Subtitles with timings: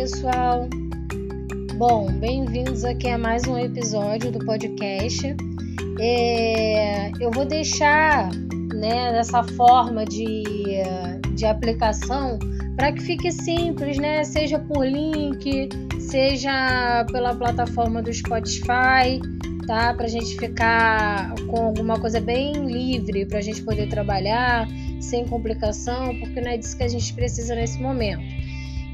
[0.00, 0.66] pessoal.
[1.76, 5.36] Bom, bem-vindos aqui a mais um episódio do podcast.
[6.00, 8.30] É, eu vou deixar
[8.72, 9.22] né,
[9.58, 10.42] forma de,
[11.34, 12.38] de aplicação
[12.76, 14.24] para que fique simples, né?
[14.24, 15.68] Seja por link,
[15.98, 19.20] seja pela plataforma do Spotify,
[19.66, 19.92] tá?
[19.92, 24.66] Para a gente ficar com alguma coisa bem livre, para a gente poder trabalhar
[24.98, 28.39] sem complicação, porque não é disso que a gente precisa nesse momento.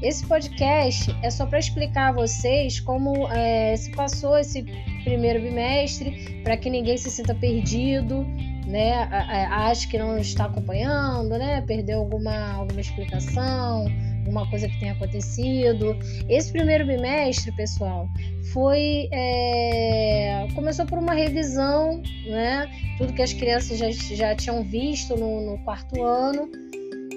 [0.01, 4.63] Esse podcast é só para explicar a vocês como é, se passou esse
[5.03, 8.23] primeiro bimestre, para que ninguém se sinta perdido,
[8.67, 8.93] né?
[9.49, 11.63] Acho que não está acompanhando, né?
[11.65, 13.87] Perdeu alguma, alguma explicação,
[14.19, 15.97] alguma coisa que tenha acontecido.
[16.29, 18.07] Esse primeiro bimestre, pessoal,
[18.53, 22.69] foi é, começou por uma revisão, né?
[22.99, 26.51] Tudo que as crianças já, já tinham visto no, no quarto ano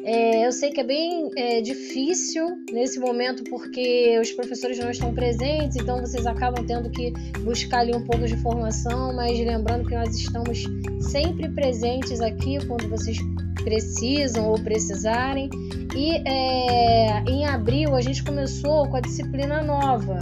[0.04, 5.12] é, eu sei que é bem é, difícil nesse momento porque os professores não estão
[5.12, 9.94] presentes, então vocês acabam tendo que buscar ali um pouco de formação, mas lembrando que
[9.94, 10.64] nós estamos
[11.00, 13.18] sempre presentes aqui quando vocês
[13.62, 15.50] precisam ou precisarem.
[15.94, 20.18] E é, em abril a gente começou com a disciplina nova,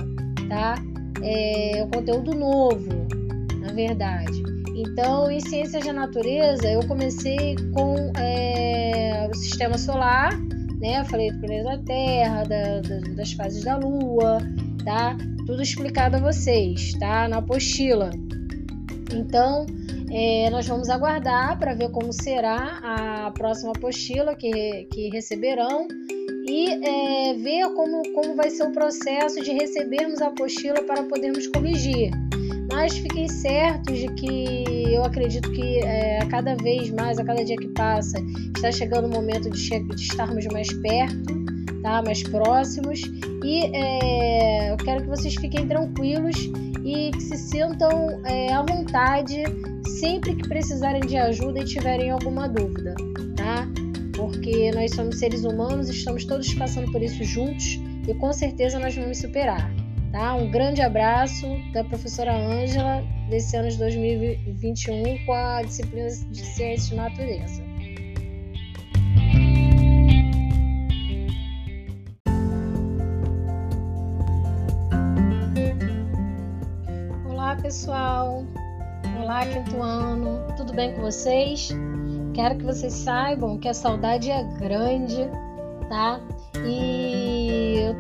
[0.48, 0.74] tá?
[1.22, 2.89] É, o conteúdo novo,
[3.61, 4.42] na verdade.
[4.78, 8.27] Então, em ciências da natureza, eu comecei com é,
[9.30, 10.38] o sistema solar,
[10.80, 11.00] né?
[11.00, 14.38] Eu falei do planeta da Terra, da, da, das fases da Lua,
[14.84, 15.16] tá?
[15.46, 17.28] Tudo explicado a vocês, tá?
[17.28, 18.10] Na apostila.
[19.12, 19.66] Então,
[20.10, 25.86] é, nós vamos aguardar para ver como será a próxima apostila que, que receberão
[26.46, 31.46] e é, ver como, como vai ser o processo de recebermos a apostila para podermos
[31.48, 32.10] corrigir.
[32.78, 37.44] Mas fiquem certos de que eu acredito que é, a cada vez mais, a cada
[37.44, 38.16] dia que passa,
[38.54, 41.44] está chegando o momento de, de estarmos mais perto,
[41.82, 42.00] tá?
[42.04, 43.02] mais próximos.
[43.44, 46.36] E é, eu quero que vocês fiquem tranquilos
[46.84, 49.42] e que se sintam é, à vontade
[49.98, 52.94] sempre que precisarem de ajuda e tiverem alguma dúvida,
[53.34, 53.67] tá?
[54.14, 58.94] Porque nós somos seres humanos, estamos todos passando por isso juntos e com certeza nós
[58.94, 59.68] vamos superar.
[60.13, 60.35] Tá?
[60.35, 66.89] Um grande abraço da professora Ângela, desse ano de 2021, com a disciplina de Ciências
[66.89, 67.63] de Natureza.
[77.29, 78.45] Olá, pessoal!
[79.20, 80.41] Olá, quinto ano!
[80.57, 81.68] Tudo bem com vocês?
[82.33, 85.29] Quero que vocês saibam que a saudade é grande,
[85.91, 86.18] tá?
[86.64, 87.37] E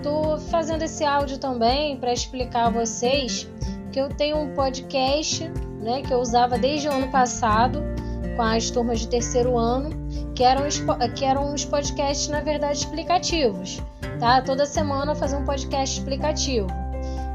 [0.02, 3.48] tô fazendo esse áudio também para explicar a vocês
[3.92, 5.48] que eu tenho um podcast,
[5.80, 7.82] né, que eu usava desde o ano passado
[8.36, 9.90] com as turmas de terceiro ano,
[10.34, 10.64] que eram
[11.14, 13.82] que eram os podcasts na verdade explicativos,
[14.20, 14.40] tá?
[14.42, 16.68] Toda semana eu fazer um podcast explicativo.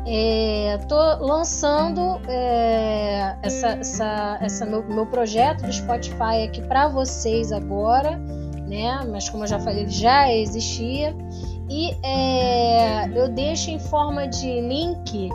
[0.06, 0.96] É, tô
[1.26, 8.20] lançando é, essa, essa, essa meu, meu projeto do Spotify aqui para vocês agora
[8.74, 9.06] né?
[9.10, 11.16] Mas como eu já falei, já existia.
[11.70, 15.30] E é, eu deixo em forma de link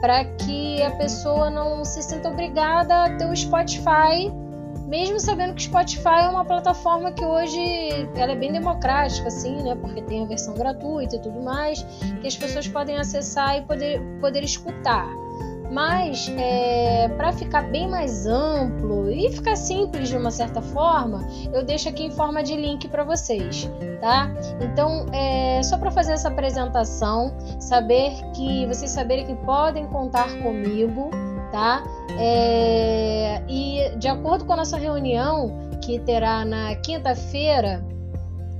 [0.00, 4.32] para que a pessoa não se sinta obrigada a ter o Spotify,
[4.86, 7.58] mesmo sabendo que o Spotify é uma plataforma que hoje
[8.14, 9.74] ela é bem democrática, assim, né?
[9.74, 11.82] Porque tem a versão gratuita e tudo mais,
[12.20, 15.08] que as pessoas podem acessar e poder, poder escutar.
[15.70, 21.64] Mas é, para ficar bem mais amplo e ficar simples de uma certa forma, eu
[21.64, 23.68] deixo aqui em forma de link para vocês,
[24.00, 24.30] tá?
[24.60, 31.10] Então, é, só para fazer essa apresentação, saber que vocês saberem que podem contar comigo,
[31.50, 31.82] tá?
[32.18, 37.84] É, e de acordo com a nossa reunião que terá na quinta-feira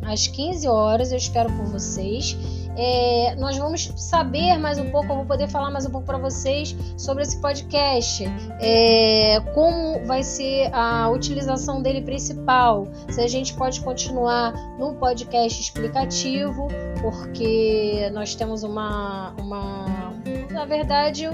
[0.06, 2.36] às 15 horas, eu espero por vocês.
[2.78, 6.18] É, nós vamos saber mais um pouco, eu vou poder falar mais um pouco para
[6.18, 8.24] vocês sobre esse podcast,
[8.60, 15.58] é, como vai ser a utilização dele principal, se a gente pode continuar no podcast
[15.58, 16.68] explicativo,
[17.00, 20.12] porque nós temos uma, uma
[20.50, 21.30] na verdade,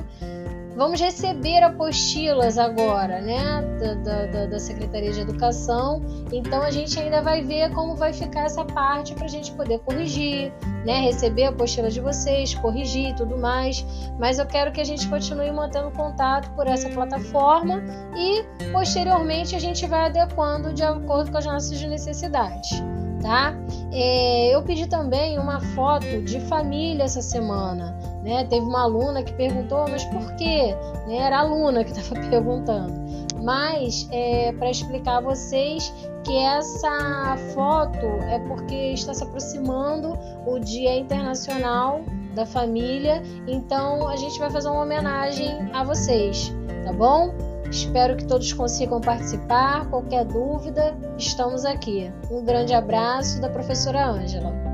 [0.77, 6.01] Vamos receber apostilas agora, né, da, da, da, Secretaria de Educação.
[6.33, 9.79] Então a gente ainda vai ver como vai ficar essa parte para a gente poder
[9.81, 10.53] corrigir,
[10.85, 13.85] né, receber a apostila de vocês, corrigir e tudo mais.
[14.19, 17.83] Mas eu quero que a gente continue mantendo contato por essa plataforma
[18.17, 18.43] e
[18.73, 22.83] posteriormente a gente vai adequando de acordo com as nossas necessidades
[23.23, 23.55] tá?
[23.93, 28.45] É, eu pedi também uma foto de família essa semana, né?
[28.45, 30.75] Teve uma aluna que perguntou, mas por quê?
[31.07, 31.17] Né?
[31.17, 33.03] Era a aluna que estava perguntando.
[33.43, 35.93] Mas é, para explicar a vocês
[36.25, 40.17] que essa foto é porque está se aproximando
[40.47, 42.03] o Dia Internacional
[42.35, 43.23] da família.
[43.49, 46.55] Então a gente vai fazer uma homenagem a vocês,
[46.85, 47.35] tá bom?
[47.69, 49.89] Espero que todos consigam participar.
[49.89, 52.13] Qualquer dúvida, estamos aqui.
[52.31, 54.72] Um grande abraço da professora Ângela.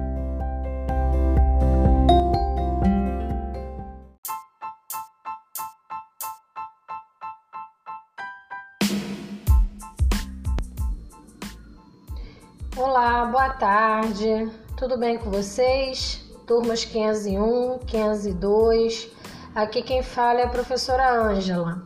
[13.39, 14.51] Boa tarde.
[14.77, 16.21] Tudo bem com vocês?
[16.45, 19.11] Turmas 501, 502.
[19.55, 21.81] Aqui quem fala é a professora Ângela.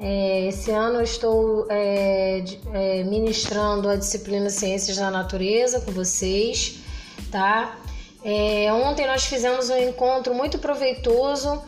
[0.00, 2.42] É, esse ano eu estou é,
[2.72, 6.78] é, ministrando a disciplina Ciências da Natureza com vocês,
[7.30, 7.76] tá?
[8.88, 11.62] Ontem nós fizemos um encontro muito proveitoso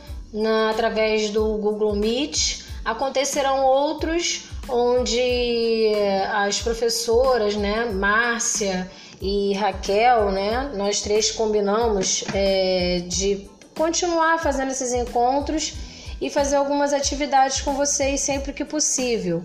[0.71, 2.65] através do Google Meet.
[2.87, 5.93] Acontecerão outros onde
[6.33, 8.91] as professoras, né, Márcia
[9.21, 15.75] e Raquel, né, nós três combinamos é, de continuar fazendo esses encontros
[16.21, 19.45] e fazer algumas atividades com vocês sempre que possível,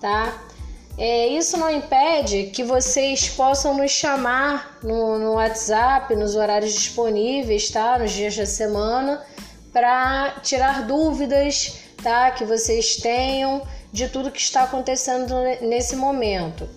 [0.00, 0.42] tá?
[0.98, 7.70] É, isso não impede que vocês possam nos chamar no, no WhatsApp, nos horários disponíveis,
[7.70, 7.98] tá?
[7.98, 9.22] Nos dias da semana,
[9.74, 12.30] para tirar dúvidas, tá?
[12.30, 13.60] Que vocês tenham
[13.92, 16.68] de tudo que está acontecendo nesse momento.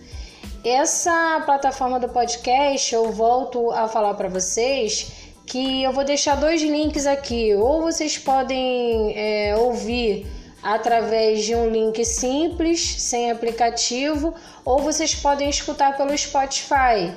[0.63, 5.11] Essa plataforma do podcast, eu volto a falar para vocês
[5.45, 7.55] que eu vou deixar dois links aqui.
[7.55, 10.27] Ou vocês podem é, ouvir
[10.61, 14.33] através de um link simples, sem aplicativo,
[14.65, 17.13] ou vocês podem escutar pelo Spotify.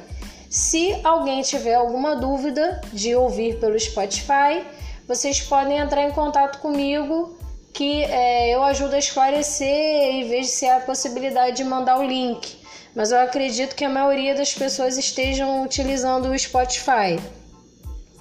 [0.48, 4.64] Se alguém tiver alguma dúvida de ouvir pelo Spotify,
[5.08, 7.36] vocês podem entrar em contato comigo
[7.72, 12.04] que é, eu ajudo a esclarecer e vejo se há a possibilidade de mandar o
[12.04, 12.58] link.
[12.94, 17.18] Mas eu acredito que a maioria das pessoas estejam utilizando o Spotify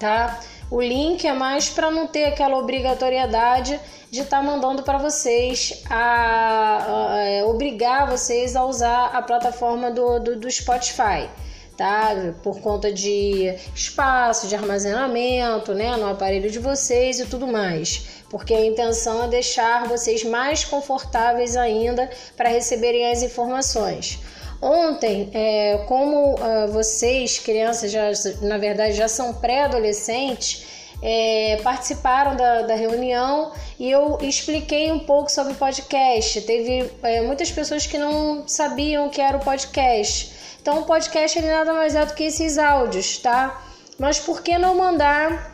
[0.02, 0.40] tá?
[0.68, 3.78] O link é mais para não ter aquela obrigatoriedade
[4.10, 9.22] de estar tá mandando para vocês, a, a, a, é, obrigar vocês a usar a
[9.22, 11.30] plataforma do, do, do Spotify.
[11.76, 12.10] Tá?
[12.42, 18.21] Por conta de espaço, de armazenamento, né, no aparelho de vocês e tudo mais.
[18.32, 24.18] Porque a intenção é deixar vocês mais confortáveis ainda para receberem as informações.
[24.60, 30.64] Ontem, é, como uh, vocês, crianças, já, na verdade já são pré-adolescentes,
[31.02, 36.40] é, participaram da, da, reunião e eu expliquei um pouco sobre podcast.
[36.40, 40.32] Teve é, muitas pessoas que não sabiam o que era o podcast.
[40.62, 43.62] Então, o podcast ele nada mais é do que esses áudios, tá?
[43.98, 45.51] Mas por que não mandar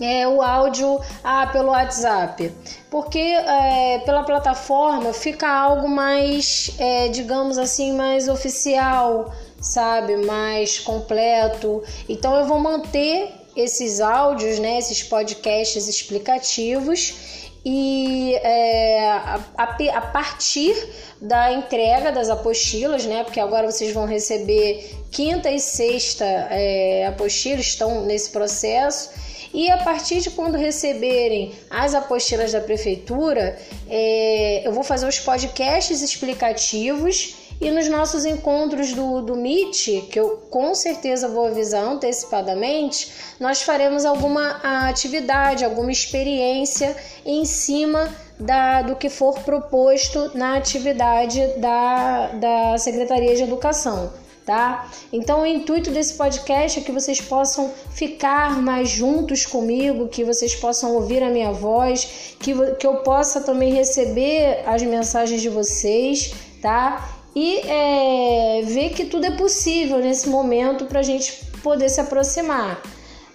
[0.00, 2.52] é, o áudio ah, pelo WhatsApp,
[2.90, 11.82] porque é, pela plataforma fica algo mais, é, digamos assim, mais oficial, sabe, mais completo.
[12.08, 20.74] Então eu vou manter esses áudios, né, esses podcasts explicativos e é, a, a, partir
[21.20, 23.24] da entrega das apostilas, né?
[23.24, 29.10] Porque agora vocês vão receber quinta e sexta é, apostilas, estão nesse processo
[29.52, 33.58] e a partir de quando receberem as apostilas da prefeitura,
[33.88, 40.20] é, eu vou fazer os podcasts explicativos e nos nossos encontros do, do Meet, que
[40.20, 46.96] eu com certeza vou avisar antecipadamente, nós faremos alguma atividade, alguma experiência
[47.26, 48.08] em cima
[48.38, 54.12] da, do que for proposto na atividade da, da Secretaria de Educação
[54.48, 54.88] tá?
[55.12, 60.54] Então, o intuito desse podcast é que vocês possam ficar mais juntos comigo, que vocês
[60.54, 66.32] possam ouvir a minha voz, que, que eu possa também receber as mensagens de vocês,
[66.62, 67.10] tá?
[67.36, 72.80] E é, ver que tudo é possível nesse momento para a gente poder se aproximar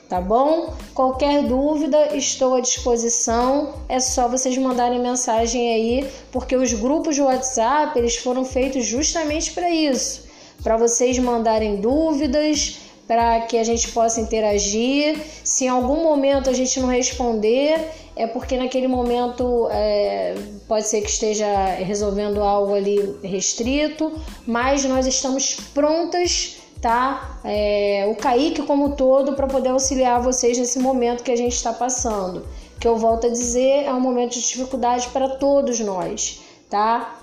[0.09, 0.71] tá bom?
[0.93, 3.73] Qualquer dúvida, estou à disposição.
[3.89, 9.51] É só vocês mandarem mensagem aí, porque os grupos de WhatsApp eles foram feitos justamente
[9.53, 10.22] para isso
[10.63, 15.19] para vocês mandarem dúvidas, para que a gente possa interagir.
[15.43, 20.35] Se em algum momento a gente não responder, é porque naquele momento é,
[20.67, 24.11] pode ser que esteja resolvendo algo ali restrito,
[24.47, 27.39] mas nós estamos prontas, tá?
[27.43, 31.73] É, o Kaique como todo para poder auxiliar vocês nesse momento que a gente está
[31.73, 32.45] passando.
[32.79, 37.19] Que eu volto a dizer, é um momento de dificuldade para todos nós, tá?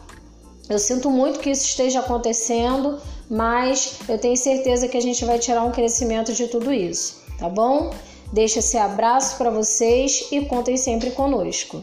[0.69, 5.39] Eu sinto muito que isso esteja acontecendo, mas eu tenho certeza que a gente vai
[5.39, 7.95] tirar um crescimento de tudo isso, tá bom?
[8.33, 11.81] Deixa esse abraço para vocês e contem sempre conosco.